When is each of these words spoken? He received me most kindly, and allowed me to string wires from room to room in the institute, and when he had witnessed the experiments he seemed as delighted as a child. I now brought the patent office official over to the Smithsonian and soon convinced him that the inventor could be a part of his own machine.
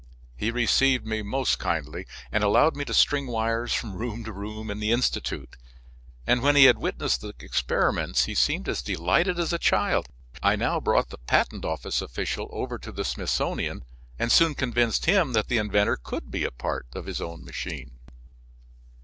He 0.35 0.49
received 0.49 1.05
me 1.05 1.21
most 1.21 1.59
kindly, 1.59 2.07
and 2.31 2.43
allowed 2.43 2.75
me 2.75 2.83
to 2.85 2.91
string 2.93 3.27
wires 3.27 3.71
from 3.71 3.93
room 3.93 4.23
to 4.23 4.33
room 4.33 4.71
in 4.71 4.79
the 4.79 4.91
institute, 4.91 5.57
and 6.25 6.41
when 6.41 6.55
he 6.55 6.63
had 6.65 6.79
witnessed 6.79 7.21
the 7.21 7.35
experiments 7.37 8.25
he 8.25 8.33
seemed 8.33 8.67
as 8.67 8.81
delighted 8.81 9.37
as 9.37 9.53
a 9.53 9.59
child. 9.59 10.07
I 10.41 10.55
now 10.55 10.79
brought 10.79 11.09
the 11.11 11.19
patent 11.19 11.65
office 11.65 12.01
official 12.01 12.49
over 12.51 12.79
to 12.79 12.91
the 12.91 13.03
Smithsonian 13.05 13.83
and 14.17 14.31
soon 14.31 14.55
convinced 14.55 15.05
him 15.05 15.33
that 15.33 15.49
the 15.49 15.59
inventor 15.59 15.97
could 15.97 16.31
be 16.31 16.45
a 16.45 16.49
part 16.51 16.87
of 16.95 17.05
his 17.05 17.21
own 17.21 17.45
machine. 17.45 17.99